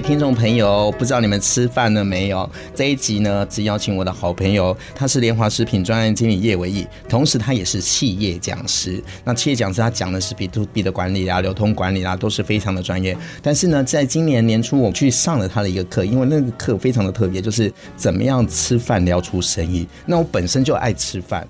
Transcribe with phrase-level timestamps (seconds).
[0.00, 2.48] 听众朋友，不知道你们吃饭了没有？
[2.74, 9.02] 这一集呢，只邀请我的好朋友，他是联华食品专案经理叶纬翊，同时他也是企业讲师。
[9.24, 13.16] 那企业讲师他讲的是 B to B 的管理啊、流通管理啊，都是非常的专业。
[13.42, 19.86] 但是呢，在今年年初，我去上了他的一个课，因为那个课非常的特别，就是怎么样吃饭聊出生意。
[20.06, 21.46] 那我本身就爱吃饭。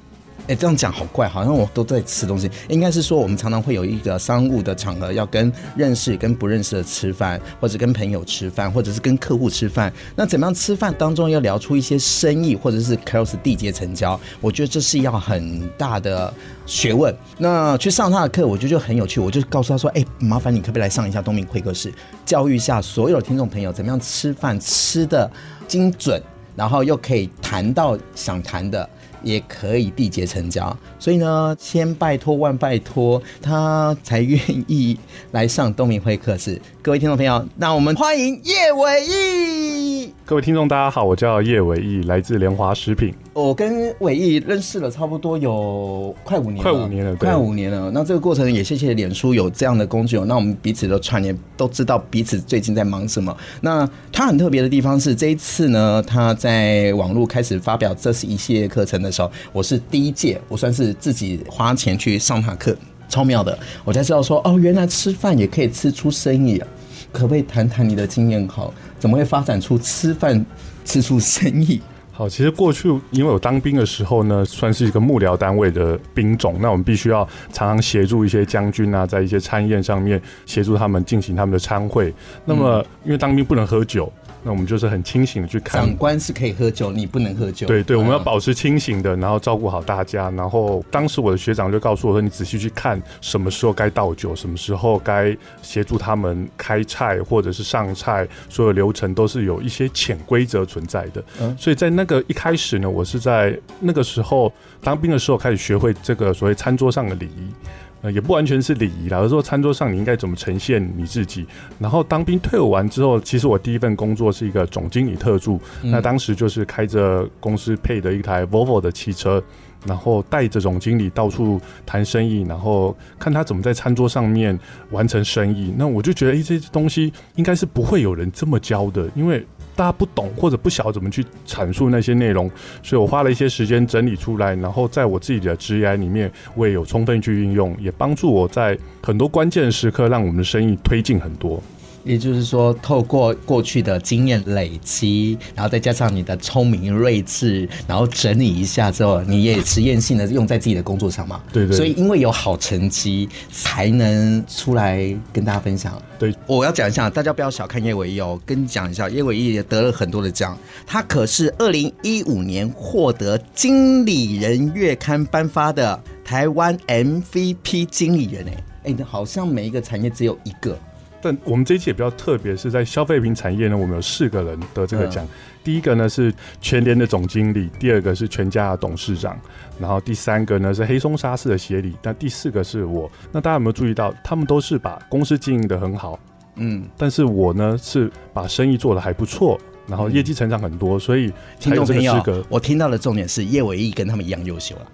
[0.48, 2.50] 哎，这样讲好怪，好像我都在吃东西。
[2.68, 9.92] 应该是说，我们常常会有一个商务的场合，要跟认识、跟不认识的吃饭，或者跟朋友吃饭，或者是跟客户吃饭。
[10.16, 14.18] 那怎么样吃饭当中要聊出一些生意，或者是 close 地接成交？
[14.40, 16.32] 我觉得这是要很大的
[16.64, 17.14] 学问。
[17.36, 19.20] 那去上他的课，我觉得就很有趣。
[19.20, 21.92] 我就告诉他说：“哎，麻烦你可不可以来上一下东明会客室，
[22.24, 25.30] 教育一下所有的听众朋友，怎么样吃饭吃得
[25.66, 26.22] 精准，
[26.56, 28.88] 然后又可以谈到想谈的。”
[29.22, 34.98] 也可以缔结成交，所以呢，千拜托万拜托，他才愿意
[35.32, 36.60] 来上东明会客室。
[36.82, 40.14] 各位听众朋友，那我们欢迎叶伟义。
[40.24, 43.14] 各位听众，大家好，我叫叶伟义，来自莲华食品。
[43.38, 47.88] 我跟伟毅认识了差不多有快五年了，快五年了，快五年了。
[47.92, 53.34] 那这个过程也谢谢脸书有这样的工具哦，那我们彼此都串联，都知道彼此最近在忙什么。
[53.60, 62.76] 那他很特别的地方是，这一次呢，他在网络开始发表这是一系列课程的时候，我是第一届，我算是自己花钱去上他课，
[63.08, 63.56] 超妙的。
[63.84, 66.66] 我才知道说，哦，原来吃饭也可以吃出生意啊！
[67.12, 68.48] 可不可以谈谈你的经验？
[68.48, 70.44] 好，怎么会发展出吃饭
[70.84, 71.80] 吃出生意？
[72.18, 82.12] 好，其实过去因为我当兵的时候呢，算是一个幕僚单位的兵种，那我们必须要常常协助一些将军啊，在一些参宴上面协助他们进行他们的参会。
[82.44, 84.12] 那么因为当兵不能喝酒。
[84.42, 87.66] 那我们就是很清醒的去看，长官是可以喝酒，你不能喝酒。
[87.66, 90.30] 对对，我们要保持清醒的，然后照顾好大家。
[90.30, 107.52] 然后当时我的学长就告诉我说：“你仔细去看，什么时候该倒酒，什么时候该协助他们开菜或者是上菜，所有流程都是有一些潜规则存在的。”嗯，所以在那个一开始呢，我是在那个时候当兵的时候开始学会这个所谓餐桌上的礼仪。
[108.00, 111.44] 呃，也不完全是礼仪啦，而是说餐桌上你应该怎么呈现你自己。
[111.78, 119.42] 然后当兵退伍完之后，其实我第一份工作是一个总经理特助，嗯、那当时就是开着公司配的一台 Volvo 的汽车，
[119.84, 124.56] 然后带着总经理到处谈生意，然后看他怎么在餐桌上面
[124.90, 125.74] 完成生意。
[125.76, 129.44] 那我就觉得，哎，这些东西应该是不会有人这么教的，因为。
[129.78, 132.50] 大家不懂或者不晓得怎么去阐述那些内容，
[132.82, 141.62] 所以我花了一些时间整理出来，然后在我自己的职涯里面，我也有充分去运用，也帮助我在很多关键时刻让我们的生意推进很多。
[142.08, 151.42] 也就是说，透过过去的经验累积，然后再加上你的聪明睿智，然后整理一下之后，你也实验性的用在自己的工作上嘛？
[151.52, 151.76] 对对。
[151.76, 156.00] 所以因为有好成绩，才能出来跟大家分享。
[156.18, 158.40] 对，我要讲一下，大家不要小看叶纬翊哦。
[158.46, 170.78] 跟你讲一下，叶纬翊也得了很多的奖，他可是二零一五年获得《经理人月刊》颁发的台湾 MVP 经理人哎哎，好像每一个产业只有一个。
[171.20, 175.26] 但我们这一期也比较特别，是在消费品产业呢，我们有四个人得这个奖。
[175.64, 179.38] 第一个呢是全联的总经理，第二个是全家的董事长，
[179.78, 183.10] 然后第三个呢是黑松沙士的协理，那第四个是我。
[183.32, 186.18] 那大家有没有注意到，他们都是把公司经营的很好，
[186.54, 192.42] 嗯，但是我呢是把生意做的还不错，然后业绩成长很多，所以才有这个资格。
[192.48, 194.86] 我听到的重点是叶纬翊跟他们一样优秀了。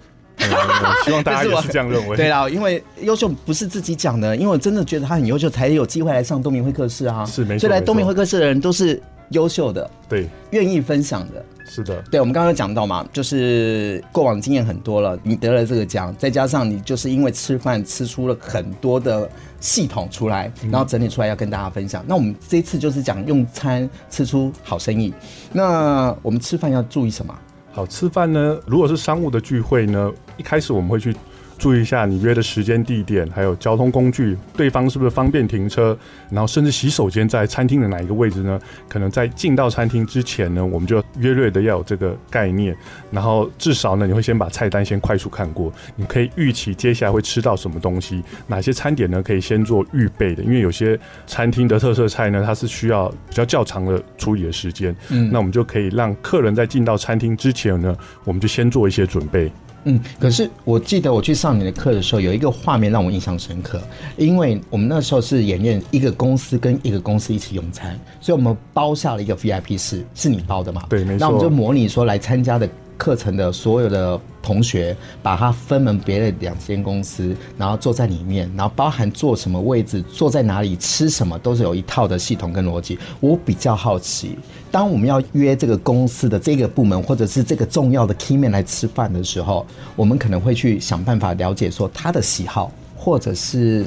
[1.03, 2.15] 希望大家也是这样认为。
[2.17, 7.25] 对啦，因为优秀不是自己讲的，因为我真的觉得他很优秀，才有机会来上东明会客室啊。
[7.25, 11.43] 是没错，所以来东明会客室的人都是优秀的，对，愿意分享的。
[11.67, 19.27] 是的，对，我们刚刚讲到嘛，就是过往经验很多了，你得了这个奖，再加上你就是因为吃饭吃出了很多的
[19.59, 22.03] 系统出来，然后整理出来要跟大家分享。
[22.03, 25.11] 嗯、那我们这一次就是讲用餐吃出好生意。
[25.51, 27.35] 那我们吃饭要注意什么？
[27.71, 31.15] 好，吃饭呢，如果是商务的聚会呢，一开始我们会去。
[31.57, 35.97] 注意一下你约的时间、地点，还有交通工具，对方是不是方便停车？
[36.29, 38.59] 然后甚至洗手间在餐厅的哪一个位置呢？
[38.89, 42.75] 可能在进到餐厅之前呢，我们就约略的要有这个概念。
[43.09, 50.43] 然后至少呢，你会先把菜单先快速看过，你可以预期接下来会吃到什么东西，哪些餐点呢可以先做预备的？
[50.43, 54.93] 因为有些餐厅的特色菜呢，它是需要比较较长的处理的时间。
[55.09, 57.95] 嗯，那我们就可以让客人在进到餐厅之前呢，
[58.25, 59.49] 我们就先做一些准备。
[59.85, 63.81] 嗯，可是我记得我去上你的课的时候，有一个画面让我印象深刻，
[64.17, 70.83] 因为我们那时候是演练一个公司跟一个公司一起用餐，所以我们包下了一个 VIP 室，是你包的嘛？
[70.89, 71.19] 对，没错。
[71.19, 72.69] 那我们就模拟说来参加的。
[72.97, 82.99] 课程的所有的同学，把他分门别类两间公司，然后坐在里面，然后包含坐什么位置，坐在哪里，吃什么，都是有一套的系统跟逻辑。
[83.19, 84.37] 我比较好奇，
[84.69, 89.65] 当我们要约这个公司的这个部门，或者是这个重要的 key man 来吃饭的时候，
[89.95, 93.83] 我们可能会去想办法了解说他的喜好，或者是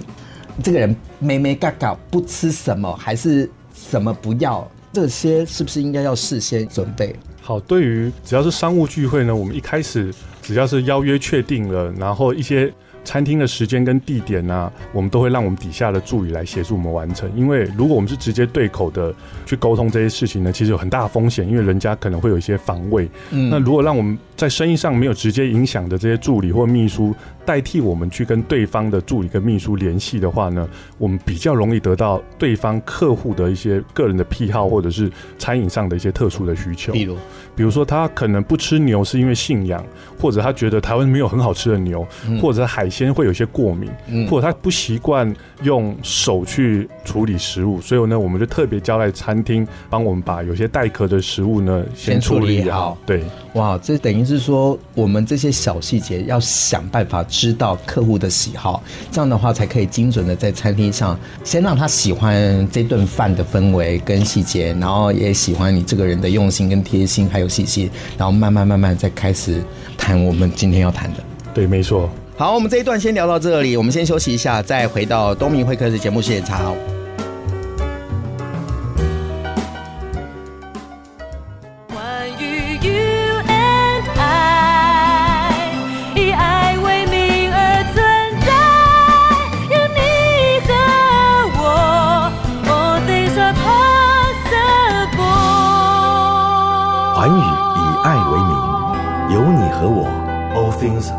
[0.60, 7.14] 这个人眉眉角角不吃什么，还是什么不要，这些是不是应该要事先准备？
[7.40, 10.12] 好，对于只要是商务聚会呢，我们一开始
[10.48, 12.72] 只要是邀约确定了，然后一些
[13.04, 17.30] 餐厅的时间跟地点呢、啊，我们都会让我们底下的助理来协助我们完成。
[17.36, 19.14] 因为如果我们是直接对口的
[19.44, 23.06] 去沟通这些事情呢，其实有很大的风险，因为人家可能会有一些防卫。
[23.30, 27.14] 嗯，那如果让我们在生意上没有直接影响的这些助理或秘书，
[27.48, 30.68] 代替我们去跟对方的助理跟秘书联系的话呢，
[30.98, 36.92] 我们比较容易得到对方客户的一些个人的癖好，或者是餐饮上的一些特殊的需求。
[36.92, 37.16] 比如，
[37.56, 39.82] 比如说他可能不吃牛是因为信仰，
[40.20, 52.64] 或者他觉得台湾没有很好吃的牛，嗯、或者海鲜会有些过敏，嗯、或者他不习惯用手去处理食物，所以呢，我们就特别交代餐厅帮我们把有些带壳的食物呢先处理好。
[52.64, 53.24] 理好对，
[53.54, 57.24] 哇，这等于是说我们这些小细节要想办法。
[57.38, 58.82] 知道客户的喜好，
[59.12, 69.62] 这样的话才可以精准的在餐厅上先让他喜欢这顿饭的氛围跟细节，然后也喜欢你这个人的用心跟贴心还有细心，然后慢慢慢慢再开始
[69.96, 71.22] 谈我们今天要谈的。
[71.54, 72.10] 对，没错。
[72.36, 76.74] 好，我们这一段先聊到这里，我们先休息一下，再回到东明会客室节目现场。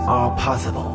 [0.10, 0.90] Are possible.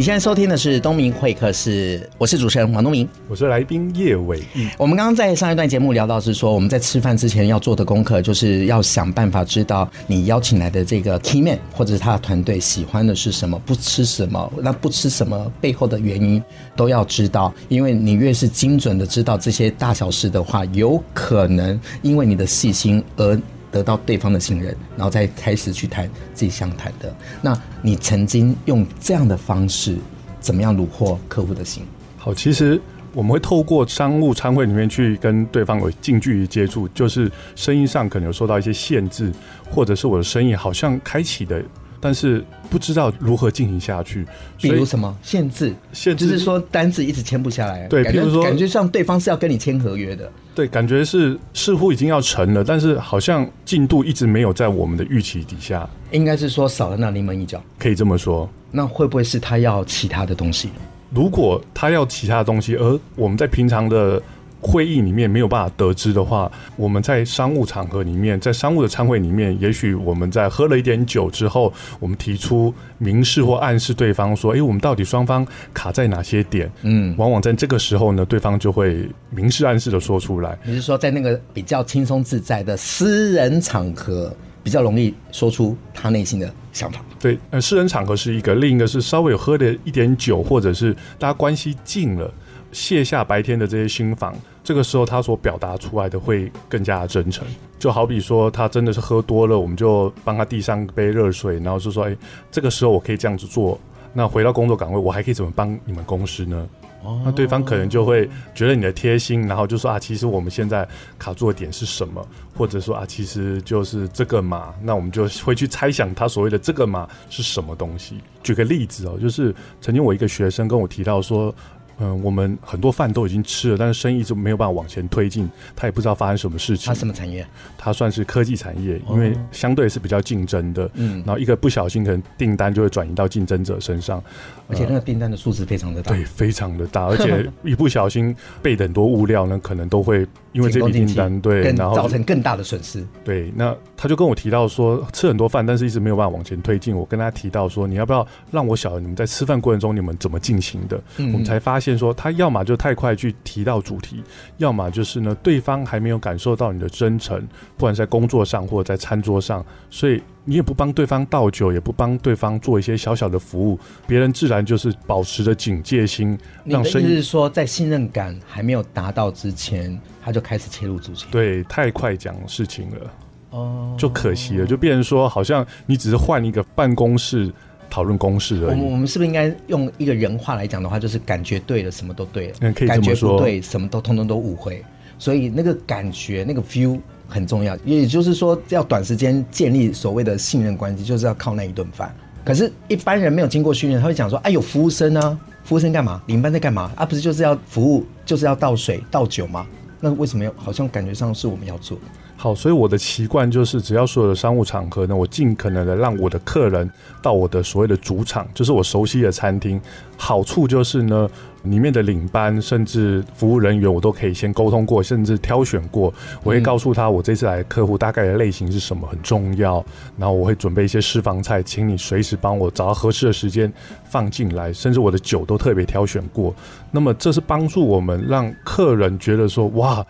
[0.00, 4.66] 你现在收听的是东明会客室，我是主持人王东明，我是来宾叶伟毅。
[4.78, 16.42] 我们刚刚在上一段节目聊到是说，我们在吃饭之前要做的功课，就是要想办法知道你邀请来的这个 key man 或者是他的团队喜欢的是什么，不吃什么，那不吃什么背后的原因
[16.74, 23.38] 都要知道，因为你越是精准的知道这些大小事的话，有可能因为你的细心而。
[23.70, 27.14] 得到对方的信任，然后再开始去谈自己想谈的。
[27.40, 29.96] 那你曾经用这样的方式，
[30.40, 31.84] 怎么样虏获客户的心？
[32.16, 32.80] 好，其实
[33.12, 39.32] 我们会透过商务参会里面去跟对方有近距离接触，就是生意上可能有受到一些限制，
[39.70, 41.62] 或者是我的生意好像开启的。
[42.00, 44.26] 但是不知道如何进行下去，
[44.58, 45.74] 比如什么限制？
[45.92, 47.86] 限制就是说单子一直签不下来。
[47.88, 50.30] 对，比如说感觉像对方是要跟你签合约的。
[50.54, 55.88] 对，感觉是似乎已经要成了，但是好像进度一直没有在我们的预期底下。
[56.10, 58.48] 应该是说少了那临门一脚，可以这么说。
[58.70, 60.70] 那会不会是他要其他的东西？
[61.10, 64.20] 如果他要其他的东西，而我们在平常的。
[64.60, 80.58] 会议里面没有办法得知的话，我们在商务场合里面，在商务的餐会里面，也许我们在喝了一点酒之后，我们提出明示或暗示对方说：“哎，我们到底双方卡在哪些点？”嗯，往往在这个时候呢，对方就会明示暗示的说出来。
[80.62, 84.30] 你是说，在那个比较轻松自在的私人场合，
[84.62, 87.00] 比较容易说出他内心的想法？
[87.18, 92.30] 对，呃，私人场合是一个，另一个是稍微有喝了一点酒，或者是大家关系近了。
[92.72, 97.46] 卸下白天的这些心防，这个时候他所表达出来的会更加的真诚。
[97.78, 102.16] 就好比说，他真的是喝多了，我们就帮他递上杯热水，然后就说：“哎，
[102.50, 103.80] 这个时候我可以这样子做。
[104.12, 106.68] 那回到工作岗位，我还可以怎么帮你们公司呢？”
[107.02, 110.86] 哦，那对方可能就会觉得你的贴心，然后就说：“啊，其实我们现在
[111.18, 112.22] 卡住的点是什么？
[112.54, 118.18] 或者说啊，其实就是这个嘛。”那我们就会去猜想他所谓的这个嘛是什么东西。
[118.42, 121.54] 举个例子哦，就是曾经我一个学生跟我提到说。
[122.00, 125.48] 嗯，我们很多饭都已经吃了，但是生意就没有办法往前推进。
[125.76, 126.86] 他也不知道发生什么事情。
[126.86, 127.46] 他什么产业？
[127.76, 130.90] 他算是科技产业，因为相对是比较竞争的。
[130.94, 134.22] 嗯，然后一个不小心，可能订单就会转移到竞争者身上，
[134.68, 136.12] 而且那个订单的数字非常的大。
[136.12, 143.06] 对，非常的大，而且 一不小心备的很多物料呢，可能都会因为这笔订单对，然后造成更大的损失。
[143.22, 146.96] 对，那他就跟我提到说，吃很多饭，但是一直没有办法往前推进。
[146.96, 150.98] 我跟他提到说，你要不要让我晓得你们在吃饭过程中你们怎么进行的？
[151.18, 151.89] 嗯，我们才发现。
[151.90, 154.22] 现说，他要么就太快去提到主题，
[154.58, 157.40] 要么就是呢，对方还没有感受到你的真诚，
[157.76, 167.04] 不管在工作上或者在餐桌上，所以你也不帮对方倒酒，也不帮对方做一些小小的服务，别人自然就是保持着警戒心，让生意。
[167.04, 171.26] 你的意思是说，在信任感还没有达到之前，他就开始切入主题？
[171.30, 173.10] 对，太快讲事情了，
[173.50, 177.52] 哦，就可惜了，就变成说，好像你只是换一个办公室。
[177.90, 178.80] 讨论公式而已。
[178.80, 184.82] 我们是不是应该用一个人话来讲的话，就是感觉对了，什么都对了；嗯、可以感觉不对，什么都通通都误会。
[185.18, 187.76] 所以那个感觉，那个 feel 很重要。
[187.84, 192.14] 也就是说，要短时间建立所谓的信任关系，就是要靠那一顿饭。
[192.42, 196.22] 可是，一般人没有经过训练，他会讲说：“哎，有服务生啊，服务生干嘛？
[196.26, 196.90] 领班在干嘛？
[196.96, 199.66] 啊，不是就是要服务，就是要倒水倒酒吗？
[200.00, 201.98] 那为什么要好像感觉上是我们要做？”
[202.42, 209.78] 好，所以我的习惯就是，只要所有的商务场合呢，我尽可能的让我的客人到我的所谓的主场，就是我熟悉的餐厅。
[210.16, 211.28] 好处就是呢，
[211.64, 216.10] 里面的领班甚至服务人员，我都可以先沟通过，甚至挑选过。
[216.42, 219.84] 我会告诉他，我这次来的客户大概的类型是什么，很重要。
[220.16, 223.70] 然后我会准备一些私房菜，请你随时帮我找到合适的时间
[224.04, 224.72] 放进来。
[224.72, 226.54] 甚至我的酒都特别挑选过。
[226.90, 230.06] 那么这是帮助我们让客人觉得说，哇。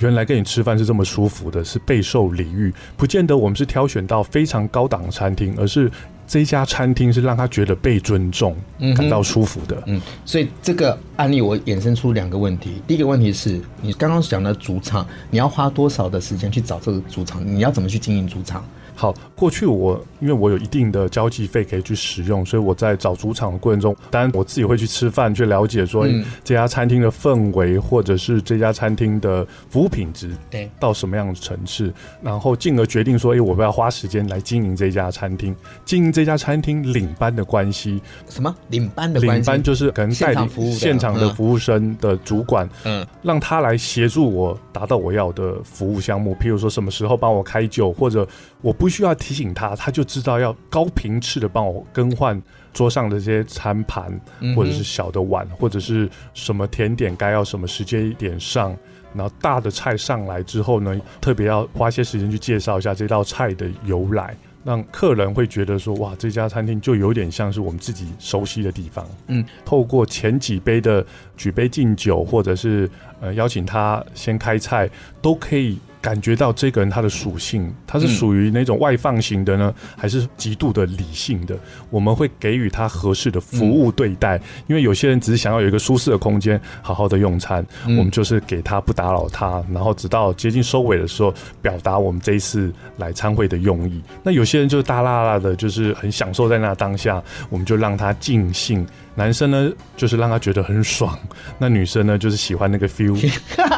[0.00, 5.90] 原来跟你吃饭是这么舒服的，是备受礼遇，不见得我们是挑选到非常高档的餐厅，而是
[6.26, 9.82] 这家餐厅是让他觉得被尊重，嗯、感到舒服的。
[9.86, 17.46] 嗯，所以这个案例我衍生出两个问题，第一个问题是你刚刚讲的主场，你要花多少的时间去找这个主场？
[17.46, 18.64] 你要怎么去经营主场？
[19.00, 26.06] 好，过去我因为我有一定的交际费可以去使用，所以我在找主场的过程中，当然我自己会去吃饭，去了解说
[26.44, 31.90] 这家餐厅的氛围，或者是这家餐厅的服务品质，对，到什么样的层次，
[32.20, 38.54] 然后进而决定说，哎，我不要花时间来经营这家餐厅，经营这家餐厅领班的关系，什么？
[38.68, 39.36] 领班的关系？
[39.36, 48.28] 领班就是可能代理现场的服务生的主管，嗯，让他来协助我达到我要的服务项目，譬如说什么时候帮我开酒，或者
[48.60, 48.90] 我不。
[48.90, 54.20] 需要提醒他，他就知道要高频次的帮我更换桌上的这些餐盘，
[54.56, 58.76] 或者是小的碗，或者是什么甜点该要什么时间点上。
[59.14, 69.06] 然后大的菜上来之后呢，特别要花些时间去介绍一下这道菜的由来，让客人会觉得说，哇，这家餐厅就有点像是我们自己熟悉的地方。
[69.28, 72.90] 嗯，透过前几杯的举杯敬酒，或者是
[73.20, 74.90] 呃邀请他先开菜，
[75.22, 75.78] 都可以。
[76.00, 81.56] 感觉到这个人他的属性，他是属于那种外放型的呢，还是极度的理性的？
[81.90, 94.02] 我们会给予他合适的服务对待，因为有些人只是想要有一个舒适的空间，好好的用餐，我们就是给他不打扰他，然后直到接近收尾的时候，表达我们这一次来参会的用意。
[94.22, 98.86] 那有些人就是大啦啦的，就是很享受在那当下，我们就让他尽兴。
[99.14, 101.14] 男生呢，就是让他觉得很爽；
[101.58, 103.14] 那女生呢，就是喜欢那个 feel。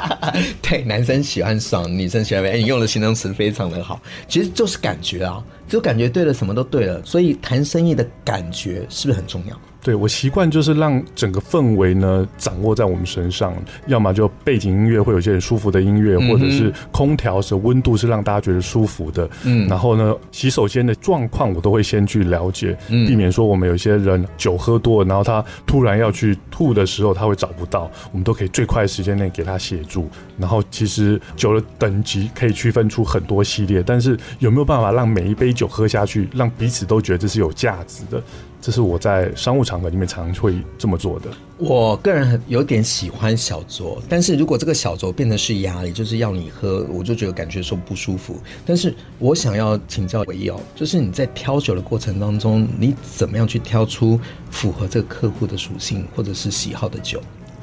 [0.63, 2.45] 对，男生喜欢爽，女生喜欢。
[2.45, 7.03] 哎，你用的形容词非常的好，其实就是感觉啊，就感觉对了，什么都对了。
[7.05, 9.59] 所以谈生意的感觉是不是很重要？
[9.83, 13.53] 对，我习惯就是让整个氛围呢掌握在我们身上，
[13.87, 19.29] 要么就背景音乐会有一些很舒服的音乐，嗯、或者是空调的温度是让大家觉得舒服的。
[19.45, 30.09] 嗯，然后呢，洗手间的状况我都会先去了解，嗯、避免说我们有些人酒喝多了，然后他突然要去吐的时候他会找不到，我们都可以最快的时间内给他协助。
[30.39, 38.23] 然后其实酒的等级可以区分出很多系列，但是有没有办法让每一杯酒喝下去，让彼此都觉得这是有价值的？
[38.63, 41.29] 这是我在商务场合里面常会这么做的。
[41.59, 48.37] 我个人有点喜欢小酌，但是如果这个小酌变得是压力，就是要你喝，我就觉得感觉说不舒服。
[48.65, 57.21] 但是我想要请教唯有，就是你在挑酒的过程当中，你怎么样去挑出符合这个客户的属性或者是喜好的酒？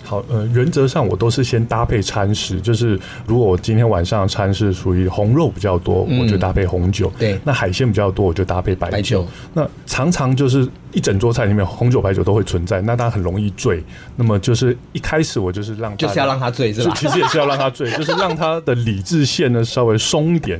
[0.09, 7.13] 好，呃，原则上我都是先搭配餐食，就是如果我今天晚上的餐是属于红肉比较多，嗯、我就搭配红酒。
[7.19, 8.91] 对，那海鲜比较多，我就搭配白酒。
[8.91, 9.27] 白酒。
[9.53, 13.83] 那常常就是一整桌菜里面红酒、白酒都会存在，那它很容易醉。
[14.15, 16.91] 那么就是一开始我就是让，就是要让他醉，是吧？
[16.97, 20.59] 其实也是要让他醉， 就是让他的理智线呢稍微松一点，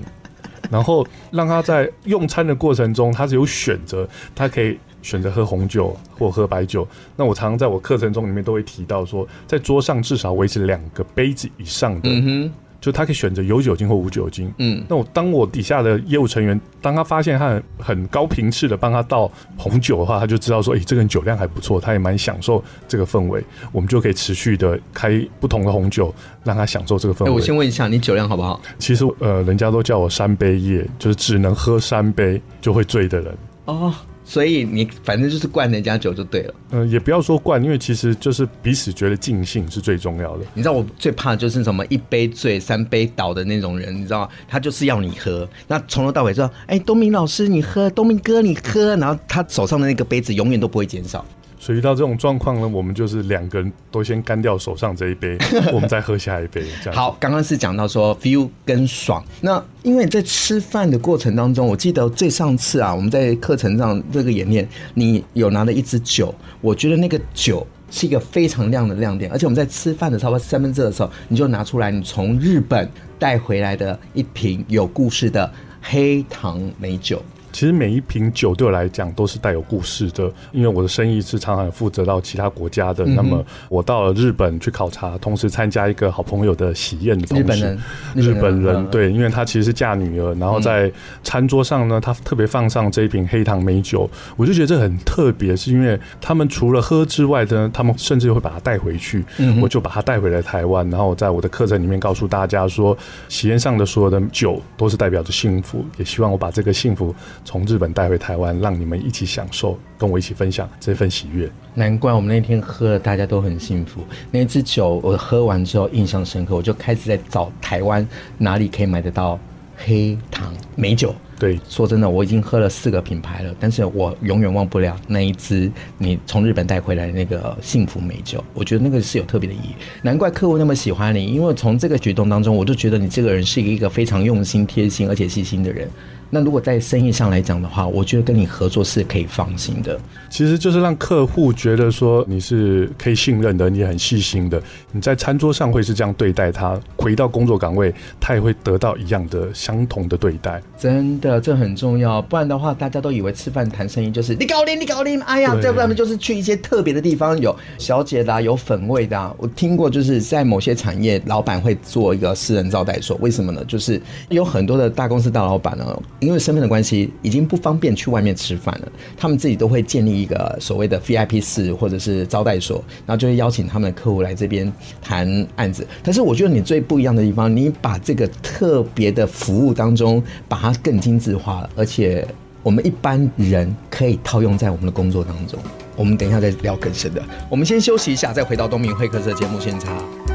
[0.69, 4.77] 然后让他在用餐的过程中他是有选择，他可以。
[5.01, 12.51] 选择喝红酒或喝白酒，那我常常在我课程中里面都会提到说，在桌上至少维持两个杯子以上的，
[12.81, 14.49] 就他可以选择有酒精或无酒精。
[14.57, 26.15] 嗯，那我当我底下的业务成员，当他发现他很很高频次的帮他倒红酒的话，他就知道说，诶、欸，这个人酒量还不错，他也蛮享受这个氛围，我们就可以持续的开不同的红酒，
[26.45, 27.31] 让他享受这个氛围。
[27.31, 28.61] 欸，我先问一下，你酒量好不好？
[28.77, 33.37] 其实呃，人家都叫我三杯夜，就是只能喝三杯就会醉的人。
[33.65, 33.93] 哦。
[34.29, 36.53] 所以你反正就是灌人家酒就对了。
[36.69, 40.45] 嗯、呃，也不要说灌，因为其实就是彼此觉得尽兴是最重要的。
[40.53, 44.29] 你知道我最怕的就是什么一杯醉三杯倒的那种人，你知道吗？
[44.47, 51.25] 他就是要你喝，那从头到尾说，哎、欸，东明老师你喝，东明哥你喝，然后他手上的那个杯子永远都不会减少。
[51.61, 55.37] 所以遇到这种状况呢，我们就是两个人都先干掉手上这一杯，
[55.73, 56.63] 我们再喝下一杯。
[56.81, 59.21] 这样好，刚刚是讲到说 feel 跟爽。
[59.41, 69.29] 那因为在吃饭的过程当中，我记得最上次啊，我们在课程上这个演练，你有拿了一支酒，我觉得那个酒是一个非常亮的亮点。
[69.29, 72.89] 而且我们在吃饭的差不多三分之二的时候，你就拿出来，你从日本
[73.19, 75.51] 带回来的一瓶有故事的
[75.81, 77.21] 黑糖美酒。
[77.59, 83.03] 其实每一瓶酒对我来讲都是带有故事的，因为我的生意是常常负责到其他国家的。
[83.03, 87.79] 嗯、那么我到了日本去考察，同时参加一个好朋友的喜宴的同时，日本人，
[88.15, 90.89] 日本人对，因为他其实是嫁女儿，然后在
[91.21, 99.25] 餐桌上呢，他特别放上这一瓶黑糖美酒，我就觉得这很特别，是因为他们除了喝之外呢，他们甚至会把它带回去。
[99.37, 102.97] 嗯，我就把它带回来台湾，然后我在我的课程里面告诉大家说，
[103.27, 107.13] 喜宴上的所有的酒都是代表着幸福，也希望我把这个幸福。
[107.49, 111.49] 从日本带回台湾，让你们一起享受，跟我一起分享这份喜悦。
[111.73, 114.03] 难怪我们那天喝了，大家都很幸福。
[114.29, 119.39] 那支酒我喝完之后印象深刻，我就开始在找台湾哪里可以买得到
[119.75, 121.15] 黑糖美酒。
[121.39, 128.43] 对，说真的，我已经喝了四个品牌了，但是我永远忘不了那一支你从日本带回来的那个幸福美酒。
[128.53, 129.73] 我觉得那个是有特别的意义。
[130.03, 135.89] 难怪客户那么喜欢你，因为从这个举动当中，我就觉得你这个人是一个非常用心、贴心而且细心的人。
[136.29, 139.99] 那如果在生意上来讲的话，我觉得跟你合作是可以放心的。
[140.29, 144.61] 其实就是让客户觉得说你是可以信任的，你也很细心的。
[144.91, 150.61] 你在餐桌上会是这样对待他，回到工作岗位，他也会得到一样的相同的对待。
[150.77, 152.21] 真的，这很重要。
[152.21, 155.19] 不然的话，大家都以为吃饭谈生意就是你搞定，你搞定。
[155.21, 159.33] 哎呀，再不然就是去一些特别的地方，有小姐的、啊，有粉味的、啊。
[159.37, 163.17] 我听过，就是在某些产业，老板会做一个私人招待所。
[163.19, 163.65] 为什么呢？
[163.65, 165.99] 就是有很多的大公司大老板呢。
[166.19, 168.91] 因为身份的关系，已经不方便去外面吃饭了。
[169.17, 175.87] 他们自己都会建立一个所谓的 VIP 室或者是招待所，然后就会邀请他们的客户来这边谈案子。
[176.03, 182.27] 但是我觉得你最不一样的地方，你把这个特别的服务当中，把它更精致化了，而且
[182.61, 185.57] 我们一般人可以套用在我们的工作当中。
[185.95, 187.21] 我们等一下再聊更深的。
[187.49, 190.28] 我们先休息一下，再回到东明会客室节目现场。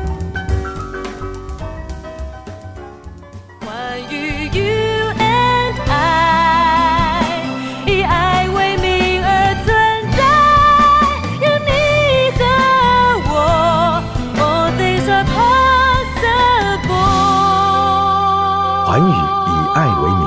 [19.47, 20.25] 以爱为名，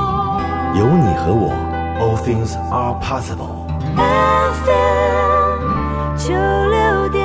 [0.78, 1.52] 有你和我
[2.00, 3.66] ，All things are possible。
[3.96, 4.00] 爱
[4.64, 4.66] 分
[6.16, 7.18] 就留点。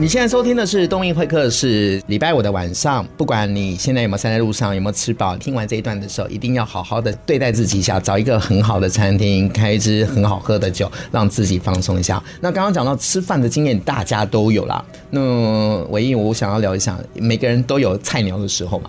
[0.00, 12.22] 你现在收听的是东映会客室，礼拜五的晚上，不管你现在有没有塞在路上，有没有吃饱，听完这一段的时候，一定要好好的对待自己一下，找一个很好的餐厅，开一支很好喝的酒，让自己放松一下。
[12.40, 14.84] 那刚刚讲到吃饭的经验，大家都有啦。
[15.10, 18.88] 那唯一我想要聊一下，每个人都有菜鸟的时候嘛，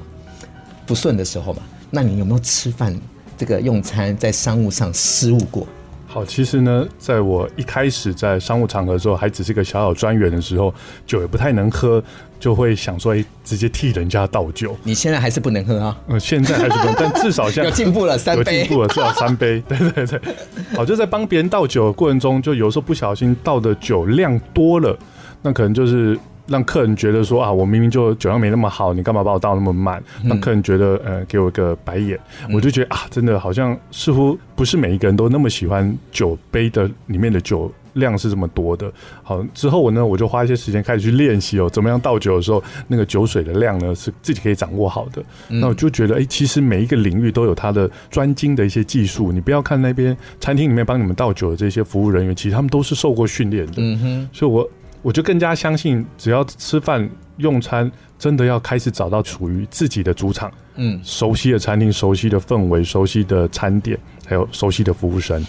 [0.86, 1.64] 不顺的时候嘛。
[1.90, 2.96] 那你有没有吃饭
[3.36, 5.68] 这个用餐在商务上失误过？
[6.12, 10.74] 好，其实呢，在我一开始在商务场合的时候，还只是个小小专员的时候，
[11.06, 12.04] 酒也不太能喝，
[12.40, 14.76] 就会想说，哎，直接替人家倒酒。
[14.82, 15.96] 你现在还是不能喝啊？
[16.08, 19.62] 嗯，现在还是不能，但至少现在有进步了，三杯，有进步了，至少三杯。
[19.70, 20.20] 对对对，
[20.76, 24.98] 好，就在帮别人倒酒的过程中，就有时候不小心倒的酒量多了，
[25.44, 26.18] 那可能就是。
[26.50, 30.04] 让客人觉得说啊，我明明就酒量没那么好，你干嘛把我倒那么慢？
[30.24, 32.20] 让客人觉得呃，给我一个白眼。
[32.52, 38.92] 我就觉得啊，真的好像似乎不是每一个人都那么喜欢酒杯的里面的酒量是这么多的。
[39.22, 45.24] 好，之后我呢，我就花一些时间开始去练习哦，怎么样倒酒的时候那个酒水的量呢是自己可以掌握好的。
[45.48, 49.32] 那我就觉得哎，其实每一个领域都有它的专精的一些技术。
[49.32, 53.74] 你不要看那边餐厅里面帮你们倒酒的这些服务人员，其实他们都是受过训练的。
[53.78, 54.68] 嗯哼，所以我。
[55.02, 65.44] 我就更加相信，只要吃饭用餐，真的要开始找到属于自己的主场，嗯，熟悉的餐厅、熟悉的氛围、熟悉的餐点，还有熟悉的服务生。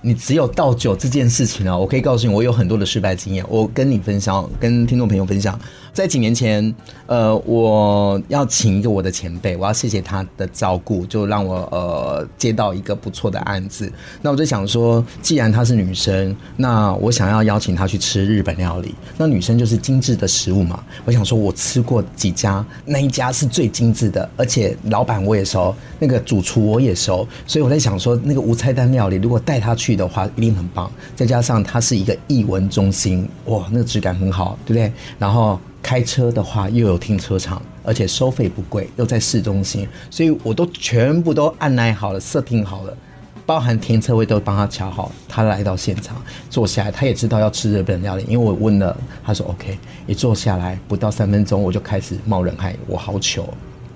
[0.00, 3.44] 你只有倒酒这件事情啊，我可以告诉你，我有很多的失败经验。
[3.48, 5.58] 我跟你分享，跟听众朋友分享，
[5.92, 6.74] 在几年前，
[7.06, 13.90] 呃，我要请一个我的前辈，我要谢谢他的照顾，就让我呃接到一个不错的案子。
[14.20, 18.94] 那我就想说，既然她是女生，那我想要邀请她去吃日本料理。
[19.16, 30.90] 那女生就是精致的食物嘛，我想说，我吃过几家，那一家是最精致的，而且老板我也熟，那个主厨我也熟，所以我在想说，那个无菜单料理如果带他去的话，一定很棒。
[31.14, 34.92] 再加上它是一个艺文中心，哇，那个质感很好，对不对？
[35.18, 42.96] 然后开车的话又有停车场，而且收费不贵，又在市中心，所以我都全部都按耐好了，设定好了。
[43.44, 46.16] 包含停车位都帮他瞧好，他来到现场
[46.48, 53.48] 坐下来，他也知道要吃日本料理，因为我问了，他说 OK，一坐下来不到三分钟我就开始冒冷汗，我好糗，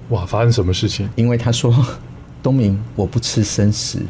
[0.08, 1.08] 哇，发生什么事情？
[1.14, 1.72] 因为他说
[2.42, 4.00] 东明我不吃生食，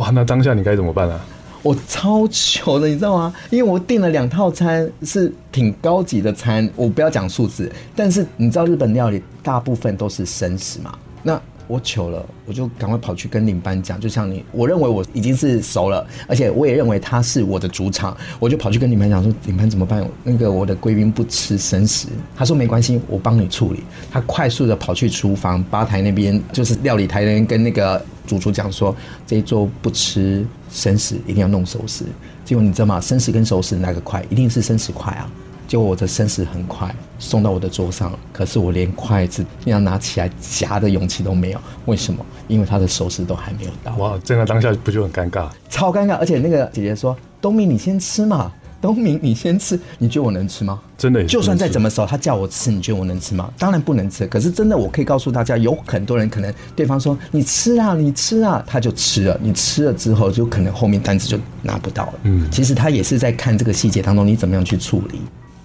[0.00, 1.20] 哇，那当下你该怎么办啊？
[1.62, 3.34] 我超糗的，你知道吗？
[3.50, 11.38] 因为我订了两套餐，是挺高级的餐，我不要讲数字，但是你知道日本料理大部分都是生食嘛，那。
[11.70, 20.04] 我糗了，我就赶快跑去跟领班讲，就像你，我认为我已经是熟了，而且我也认为他是我的主场，我就跑去跟领班讲说，领班怎么办？
[20.24, 23.84] 那个我的贵宾不吃生食，他说没关系，我帮你处理。
[24.10, 32.04] 他快速的跑去厨房吧台那边，就是料理台的人跟那个主厨讲说，这一桌不吃生食，一定要弄熟食。
[32.44, 33.00] 结果你知道吗？
[33.00, 34.24] 生食跟熟食哪个快？
[34.28, 35.30] 一定是生食快啊。
[35.70, 41.60] 结果我的生食很快送到我的桌上，可是我连筷子要拿起来夹的勇气都没有。
[41.84, 42.26] 为什么？
[42.48, 43.94] 因为他的熟食都还没有到。
[43.94, 45.48] 哇，真的当下不就很尴尬？
[45.68, 46.16] 超尴尬！
[46.16, 48.50] 而且那个姐姐说：“东明，你先吃嘛。”
[48.82, 49.78] 东明，你先吃。
[49.98, 50.80] 你觉得我能吃吗？
[50.98, 53.48] 真的，就算再怎么熟，他叫我吃，你觉得我能吃吗？
[53.56, 54.26] 当然不能吃。
[54.26, 59.38] 可是真的，我可以告诉大家，有很多人可能对方说：“你吃啊，你吃啊。”他就吃了。
[59.40, 62.14] 你吃了之后，就可能后面单子就拿不到了。
[62.24, 65.20] 嗯，其实他也是在看这个细节当中，你怎么样去处理。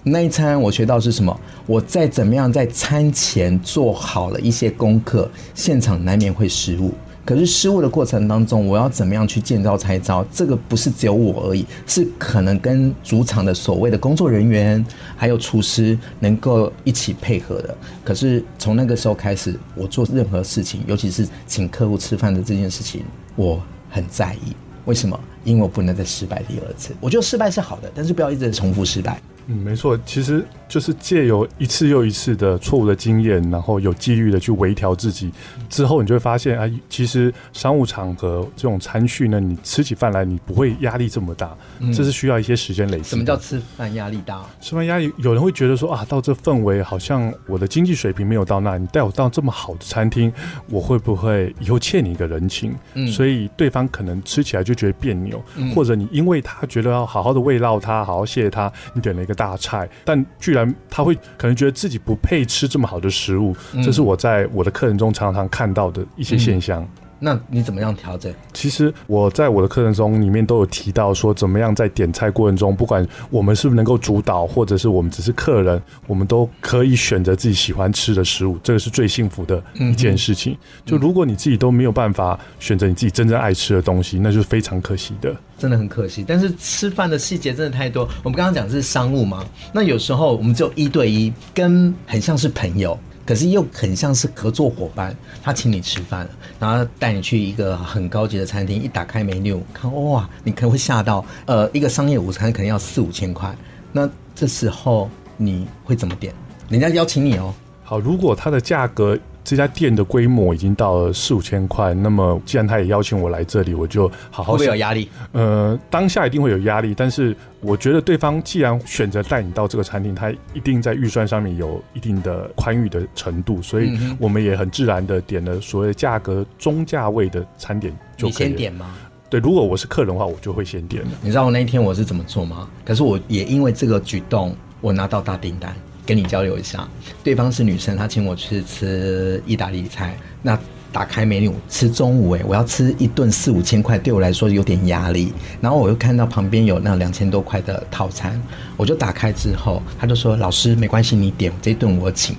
[0.08, 1.36] 那一餐我学到是什么？
[1.66, 6.94] 我再怎么样在餐前做好了一些功课，现场难免会失误。
[7.24, 10.24] 可是失误的过程当中，我要怎么样去见招拆招？
[10.30, 17.76] 这个不是只有我而已，是可能跟主场的所谓的工作人员还有厨师能够一起配合的。
[18.04, 23.02] 可是从那个时候开始，我做任何事情，尤其是请客户吃饭的这件事情，
[23.34, 24.54] 我很在意。
[24.84, 25.18] 为什么？
[25.42, 26.94] 因为我不能再失败第二次。
[27.00, 29.20] 我觉得失败是好的，但是不要一直重复失败。
[29.48, 35.30] 嗯，没错，其实就是借由一次又一次的错误的经验，然后有纪律的去微调自己，
[35.68, 43.04] 之后你就会发现，哎，其实商务场合这种餐叙呢，你吃起饭来你不会压力这么大，嗯、这是需要一些时间累积。
[43.04, 44.44] 什么叫吃饭压力大？
[44.60, 50.32] 吃饭压力，有人会觉得说啊，到这氛围好像我的经济水平没有到那，你带我到这么好的餐厅，
[50.68, 52.74] 我会不会以后欠你一个人情？
[52.94, 59.35] 嗯，所以对方可能吃起来就觉得别扭，嗯、或者你因为他觉得要好好的慰劳他，好好谢谢他，你点了一个。
[59.36, 66.82] 大菜，但居然他会可能觉得自己不配吃这么好的食物，嗯、这是我在我的客人中常常看到的一些现象。
[66.82, 68.32] 嗯那你怎么样调整？
[68.52, 80.52] 其实我在我的课程中里面都有提到说，怎么样在点菜过程中，不管我们是不是能够主导，或者是我们只是客人，我们都可以选择自己喜欢吃的食物，这个是最幸福的一件事情。
[80.52, 85.34] 嗯、就如果你自己都没有办法选择你自己真正爱吃的东西，那就是非常可惜的。
[85.58, 86.24] 真的很可惜。
[86.26, 88.06] 但是吃饭的细节真的太多。
[88.22, 92.98] 我们刚刚讲的是商务嘛，那有时候我们只有一对一，跟很像是朋友。
[93.26, 96.26] 可是又很像是合作伙伴，他请你吃饭，
[96.60, 103.54] 然后带你去一个很高级的餐厅，一打开 menu，看哇，你可能会吓到，呃，一个商业午餐可能要四五千块，
[103.90, 106.32] 那这时候你会怎么点？
[106.68, 107.52] 人家邀请你哦。
[107.82, 109.18] 好，如果它的价格。
[109.46, 114.54] 这家店的规模已经到了四五千块，那么既然他也邀请我来这里，我就好好。
[114.54, 115.08] 会不会有压力？
[115.30, 128.48] 呃，当下一定会有压力，但是我觉得对方既然选择带你到这个餐厅，他一定在预算上面有一定的宽裕的程度，所以我们也很自然的点了所谓价格中价位的餐点就可以。
[128.48, 128.96] 你先点吗？
[129.30, 131.10] 对，如果我是客人的话，我就会先点了。
[131.22, 132.68] 你知道我那一天我是怎么做吗？
[132.84, 135.72] 可是我也因为这个举动，我拿到大订单。
[136.06, 136.88] 跟你交流一下，
[137.24, 140.16] 对方是女生，她请我去吃意大利菜。
[140.40, 140.58] 那
[140.92, 145.30] 打开 menu 吃中午，哎，我要吃一顿四五千块，对我来说有点压力。
[145.60, 148.40] 然后我又看到旁边有那两千多块的套餐，
[148.78, 152.34] 我就打开之后，他就说：“老师，没关系，你点这顿我请。”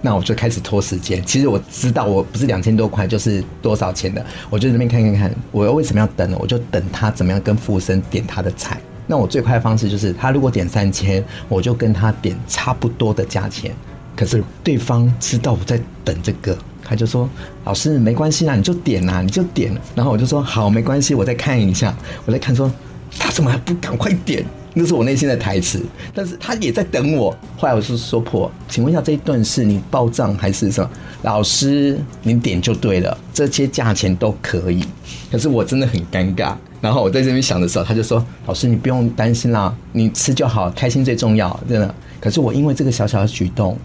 [0.00, 1.22] 那我就开始拖时间。
[1.26, 6.38] 其实我知道我不是两千多块就是多少钱的，我就这边看看看，我又为什么要等呢？
[6.40, 8.80] 我就等他怎么样跟服务生点他的菜。
[9.10, 13.74] 那我最快的方式就是，他如果点三千，我就跟他点差不多的价钱。
[14.14, 17.28] 可是对方知道我在等这个，他就说
[17.66, 21.92] ：“老师没关系啦，你就点啦，你就点。”然后我就说：“好，没关系，我再看一下。”
[22.24, 22.70] 我再看说，
[23.18, 24.44] 他怎么还不赶快点？
[24.74, 25.82] 那是我内心的台词。
[26.14, 27.36] 但是他也在等我。
[27.56, 30.88] 后来我就说破：“请问一下，这一顿是你报账还是什么？”
[31.22, 34.84] 老师，你点就对了，这些价钱都可以。
[35.32, 36.54] 可是我真的很尴尬。
[36.80, 43.76] 然后我在这边想的时候，他就说：“老师，你不用担心啦，你吃就好，开心最重要，真的。”可是我因为这个小小的举动。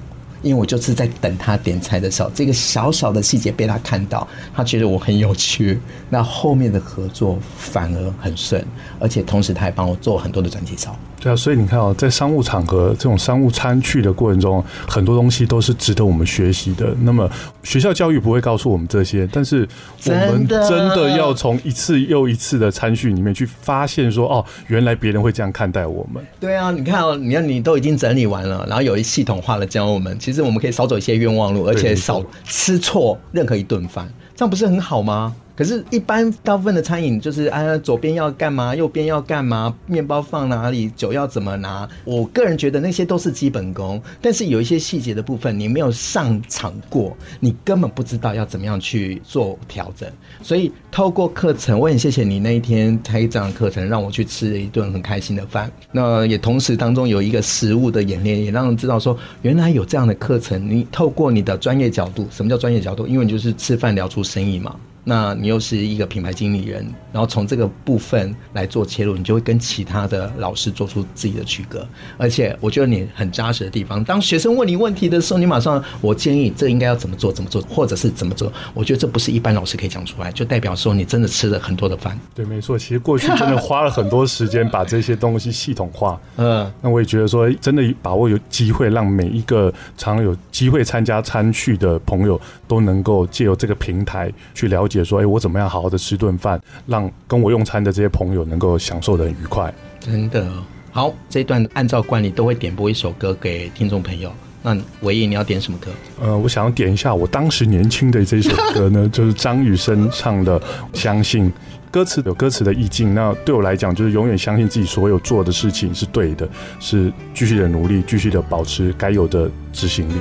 [0.41, 8.63] 因为我就是在等他点菜的时候，这个小小的细节被他看到，他觉得我很有趣，那后面的合作反而很顺，
[8.99, 10.95] 而且同时他还帮我做很多的转介绍。
[11.25, 16.95] 对啊，所以你看哦，在商务场合这种商务餐叙的过程中，很多东西都是值得我们学习的。
[17.01, 17.27] 那么
[17.63, 19.67] 学校教育不会告诉我们这些，但是
[20.05, 26.23] 我们真的要从一次又一次的餐叙里面去发现说，哦，原来别人会这样看待我们。
[26.39, 35.35] 对啊，你看哦，你看你都已经整理完了，然后有一系统化的教我们，其实我们可以少走一些冤枉路，而且少吃错任何一顿饭，这样不是很好吗？
[35.55, 41.87] 可是，一般大部分的餐饮就是啊，左边要干嘛，右边要干嘛，面包放哪里，酒要怎么拿。
[42.03, 50.09] 我个人觉得那些都是基本功，但是有一些细节的部分，你没有上场过，你根本不知道要怎么样去做调整。
[50.41, 55.71] 所以，透过课程，我很谢谢你那一天开这样的课程，让我去吃了一顿很开心的饭。
[55.91, 60.69] 那也同时当中有一个食物的演练，也让人知道说，原来有这样的课程。
[60.69, 63.07] 你透过你的专业角度，什么叫专业角度？
[63.07, 64.75] 因为你就是吃饭聊出生意嘛。
[65.07, 71.87] 那你又是一个品牌经理人，然后从这个部分来做切入，你就会跟其他的老师做出自己的区隔。
[72.17, 78.51] 而且我觉得你很扎实的地方，当学生问你问题的时候，你马上我建议这应该要怎么做，怎么做，或者是怎么做。
[78.73, 82.19] 我觉得这不是一般老师可以讲出来，就代表说你真的吃了很多的饭。
[82.33, 86.19] 对，没错，其实过去真的花了很多时间把这些东西系统化。
[86.37, 94.94] 嗯，那我也觉得说，真的把握有机会，让每一个常有机会参加餐叙的朋友都能够借由这个平台去了解。
[95.03, 99.73] 说，哎，我怎么样好好的吃顿饭，让跟我用餐的这些朋友能够享受的很愉快。
[99.99, 100.47] 真的
[100.91, 104.31] 好，这一段按照惯例都会点播一首歌给听众朋友。
[104.63, 105.91] 那唯一你要点什么歌？
[106.19, 110.59] 呃，我想要点一下我当时年轻的这首歌呢， 就是张雨生唱的
[110.93, 111.51] 《相信》，
[111.91, 113.13] 歌词有歌词的意境。
[113.13, 120.15] 那对我来讲，就是永远相信自己所有做的事情是对的，是继续的努力，继续的保持该有的执行力。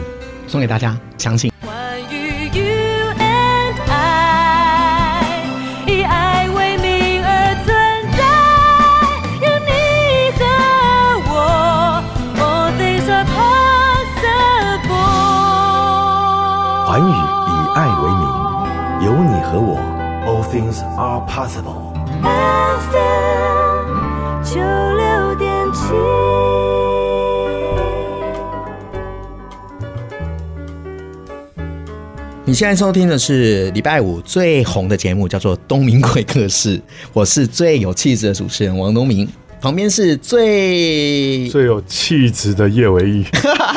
[0.46, 1.50] 送给大家，相信。
[21.34, 21.92] possible。
[22.22, 23.90] FM
[24.44, 25.92] 九六点七。
[32.44, 36.78] 你现在收听的是礼拜五最红的节目，叫做《东明会客室》，
[37.12, 39.28] 我是最有气质的主持人王东明。
[39.64, 43.24] 旁边是最最有气质的叶维义，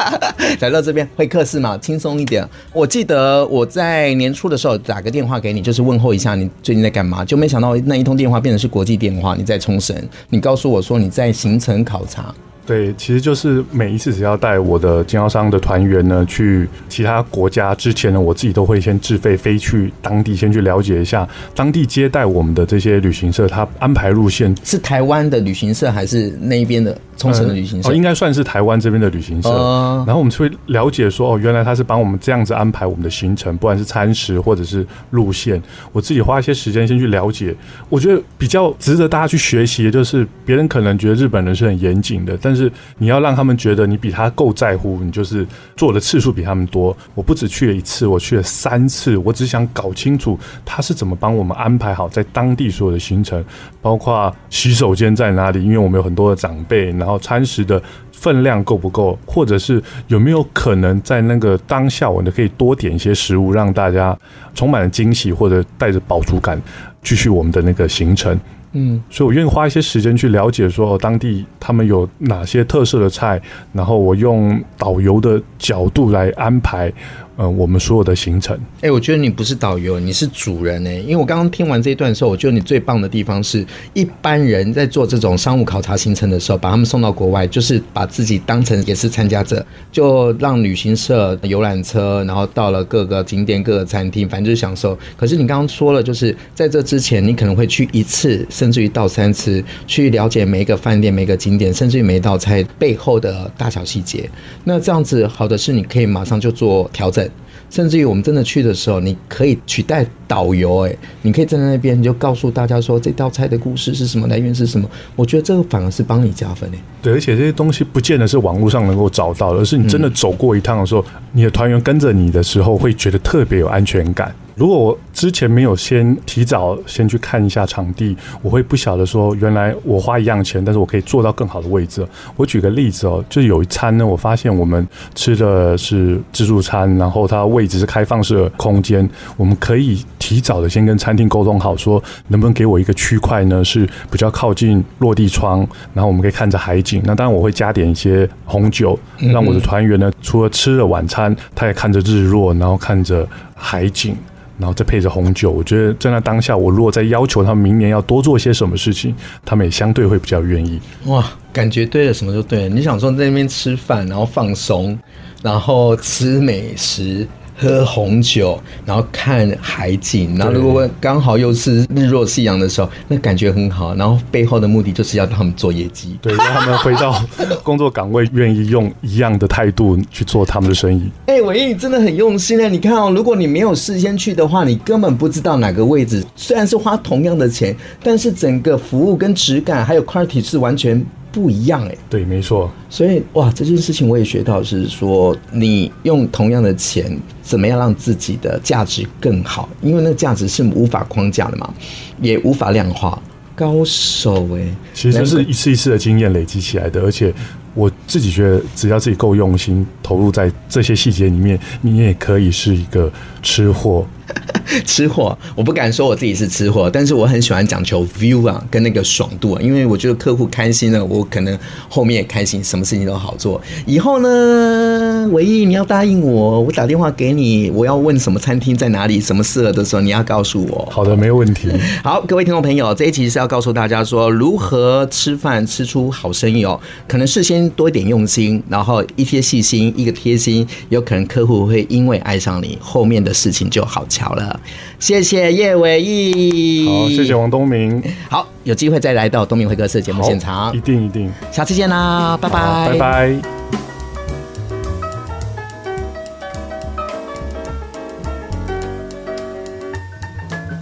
[0.60, 2.46] 来到这边会客室嘛，轻松一点。
[2.74, 9.34] 我记得我在年初的时候打个电话给你，就是问候一下你最近在干嘛，就没想到那一通电话变成是国际电话。
[9.38, 9.96] 你在冲绳，
[10.28, 12.36] 你告诉我说你在行程考察。
[12.68, 21.26] 对，其实就是每一次只要带我的经销商的团员呢去其他国家之前呢，我自己都会先自费飞去当地，先去了解一下
[21.56, 27.88] 当地接待我们的这些旅行社，他安排路线是台湾的旅行社还是那边的冲绳的旅行社？
[27.88, 29.50] 嗯、哦，应该算是台湾这边的旅行社。
[29.50, 35.62] 嗯、然后我们就会了解说，哦，原来他是帮我们这样子安排我们的行程，不管是餐食或者是路线。
[35.94, 37.56] 我自己花一些时间先去了解，
[37.88, 46.96] 我觉得比较值得大家去学习的就是，别人可能觉得日本人是很严谨的，但是你要让他们觉得你比他够在乎，你就是做的次数比他们多。
[47.14, 49.16] 我不只去了一次，我去了三次。
[49.18, 53.44] 我只想搞清楚他是怎么帮我们安排好在当地所有的行程，
[53.82, 64.18] 包括洗手间在哪里，因为我们有很多的长辈，然后餐食的分量够不够，或者是有没有可能在那个当下，我们可以多点一些食物，让大家
[64.56, 66.60] 充满了惊喜，或者带着饱足感
[67.04, 68.40] 继续我们的那个行程。
[68.80, 73.42] 嗯，所以我愿意花一些时间去了解，说当地他们有哪些特色的菜，
[73.74, 76.94] 然后我用导游的角度来安排。
[77.38, 94.98] 呃，我们所有的行程，哎、我觉得你不是导游，你是主人呢、因为我刚刚听完这一段的时候，我觉得你最棒的地方是，一般人在做这种商务考察行程的时候，把他们送到国外，就是把自己当成也是参加者，就让旅行社、游览车，然后到了各个景点、各个餐厅，反正就是享受。
[95.16, 104.28] 可是你刚刚说了，就是在这之前，你可能会去一次，甚至于到三次，去了解每一个饭店、每个景点，甚至于每一道菜背后的大小细节。
[104.64, 107.27] 那这样子好的是，你可以马上就做调整。
[107.70, 114.90] 甚至于我们真的去的时候，你可以取代导游，哎，你可以站在那边，你就告诉大家说这道菜的故事是什么，来源是什么。
[115.16, 116.78] 我觉得这个反而是帮你加分，哎。
[117.02, 124.34] 对，而且这些东西不见得是网络上能够找到的，而是你真的走过一趟的时候，嗯、你的团员跟着你的时候，会觉得特别有安全感。
[124.58, 132.04] 如果我之前没有先提早先去看一下场地，我会不晓得说，原来我花一样钱，但是我可以坐到更好的位置。
[132.36, 145.60] 我举个例子哦，就是有一餐呢，我发现我们吃的是自助餐，然后它位置是开放式的空间，我们可以提早的先跟餐厅沟通好，说能不能给我一个区块呢，是比较靠近落地窗，
[145.94, 147.00] 然后我们可以看着海景。
[147.06, 148.98] 那当然我会加点一些红酒，
[149.32, 154.16] 让我的团员呢，除了吃了晚餐，他也看着日落，然后看着海景。
[154.58, 159.16] 然后再配着红酒，我觉得在那当下，我如果再要求他们明年要多做些什么事情，
[159.46, 160.80] 他们也相对会比较愿意。
[161.06, 162.70] 哇，感觉对了，什么就对了。
[162.70, 164.98] 你想说在那边吃饭，然后放松，
[165.44, 167.28] 然后吃美食。
[167.58, 173.96] 喝红酒，然后看海景，然后如果刚好又是日落夕阳的时候，那感觉很好。
[173.96, 177.20] 然后背后的目的就是要让他们做业绩，对，让他们回到
[177.64, 181.10] 工作岗位，愿意用一样的态度去做他们的生意。
[181.26, 182.70] 哎、欸，伟毅，你真的很用心哎！
[182.70, 186.24] 你看哦，如果你没有事先去的话，你根本不知道哪个位置。
[186.36, 191.04] 虽然是花同样的钱，但是整个服务跟质感还有 quality 是完全。
[191.38, 192.68] 不一样哎，对，没错。
[192.90, 199.70] 所以哇，这件事情我也学到，是说你用同样的钱，怎么样让自己的价值更好？
[199.84, 201.72] 因为那个价值是无法框架的嘛，
[202.20, 203.22] 也无法量化。
[203.54, 207.32] 高手哎，其实是一次一次的经验累积起来的，而且
[207.76, 213.12] 我自己觉得，只要自己够用心，投入在这些细节里面，你也可以是一个
[213.48, 214.06] 吃货。
[214.86, 221.58] 吃货，我不敢说我自己是吃货，但是我很喜欢讲求 view 啊，跟那个爽度啊，因为我觉得客户开心了，我可能
[221.88, 223.62] 后面也开心，什么事情都好做。
[223.86, 230.86] 以后呢，唯一你要答应我，我打电话给你，我要问什么餐厅在哪里，什么适合的时候，你要告诉我。
[230.92, 231.70] 好的，没有问题。
[232.04, 236.78] 好，各位听众朋友，这一期是要告诉大家说，如何吃饭吃出好生意哦。
[237.08, 244.60] 可能事先多一点用心，然后一些细心，一个贴心，有可能客户会因为爱上你，后面的事情就好巧了。
[245.00, 248.04] 谢谢叶伟毅，好，谢谢王东明。
[248.30, 253.36] 好，有机会再来到东明会客室节目现场，一定一定，下次见啦，拜拜，拜拜。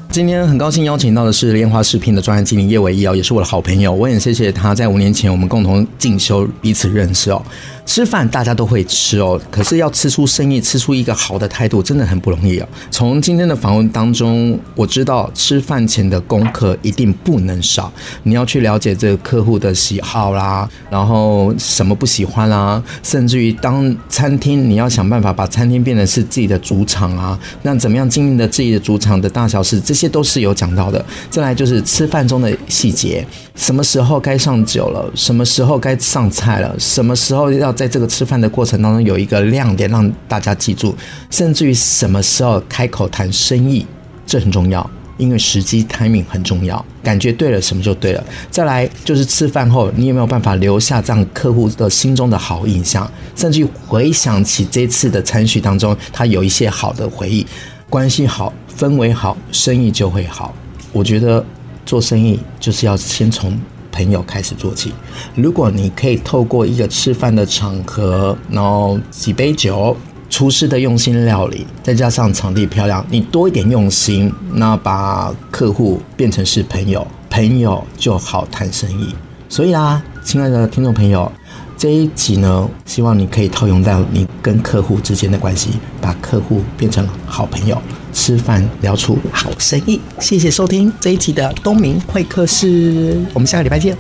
[0.10, 3.91] 今天很高兴邀请到的是莲华食品的专案经理叶伟毅哦，也是我的好朋友。
[3.91, 7.41] 我也谢谢他在五年前我们共同进修，彼此认识哦。
[7.86, 12.67] 吃饭大家都会吃哦，可是要吃出生意，吃出一个好的态度，真的很不容易哦。
[12.89, 17.91] 从今天的访问当中，我知道吃饭前的功课一定不能少。
[18.24, 27.39] 你要去了解这个客户的喜好啦，然后什么不喜欢啦，甚至于当餐厅，你要想办法把餐厅变成是自己的主场啊。
[27.62, 31.04] 那怎么样经营的自己的主场的大小事，这些都是有讲到的。
[31.30, 37.72] 再来就是吃饭中的细节，什么时候该上酒了，什么时候该上菜了，什么时候要。
[37.76, 40.96] 在这个吃饭的过程当中，有一个亮点让大家记住，
[41.30, 43.86] 甚至于什么时候开口谈生意，
[44.26, 48.24] 这很重要，因为时机 timing 很重要，感觉对了，什么就对了。
[48.50, 57.46] 再来就是吃饭后，你有没有办法留下这样客户的心中的好印象，甚至于回想起这次的餐叙当中，他有一些好的回忆，
[57.89, 60.54] 关系好，氛围好，生意就会好。
[60.94, 61.46] 我觉得
[61.86, 63.58] 做生意就是要先从。
[63.98, 64.91] 朋友开始做起。
[65.36, 69.95] 如果你可以透过一个吃饭的场合，然后几杯酒，
[70.30, 79.15] 厨师的用心料理，再加上场地漂亮，你多一点用心，那把客户变成是朋友，朋友就好谈生意。
[79.48, 81.32] 所以啊，亲爱的听众朋友，
[81.78, 85.69] 这一集呢，希望你可以套用到你跟客户之间的关系，
[86.02, 87.82] 把客户变成好朋友。
[88.15, 93.95] 吃饭聊出好生意，谢谢收听这一期的东明会客室，我们下个礼拜见。